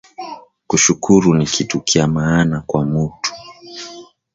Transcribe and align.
Ku 0.67 0.75
shukuru 0.83 1.29
ni 1.33 1.45
kitu 1.53 1.77
kya 1.89 2.05
maana 2.15 2.57
kwa 2.69 2.81
mutu 2.91 3.31